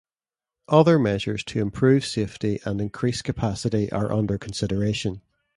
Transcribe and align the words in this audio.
Other 0.67 0.97
measures 0.97 1.43
to 1.43 1.59
improve 1.61 2.03
safety 2.07 2.59
and 2.65 2.81
increase 2.81 3.21
capacity 3.21 3.91
are 3.91 4.11
under 4.11 4.39
consideration. 4.39 5.21